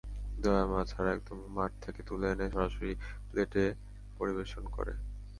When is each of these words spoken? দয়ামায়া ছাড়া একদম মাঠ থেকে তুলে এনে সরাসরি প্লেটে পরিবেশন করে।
দয়ামায়া 0.39 0.85
ছাড়া 0.85 1.09
একদম 1.13 1.37
মাঠ 1.55 1.71
থেকে 1.81 2.01
তুলে 2.07 2.25
এনে 2.31 2.47
সরাসরি 2.53 2.91
প্লেটে 3.29 3.65
পরিবেশন 4.17 4.63
করে। 4.75 4.93